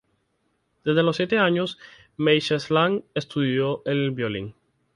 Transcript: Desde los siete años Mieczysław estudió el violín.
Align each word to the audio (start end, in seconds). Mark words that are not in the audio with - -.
Desde 0.83 1.03
los 1.03 1.17
siete 1.17 1.37
años 1.37 1.77
Mieczysław 2.17 3.03
estudió 3.13 3.83
el 3.85 4.09
violín. 4.09 4.55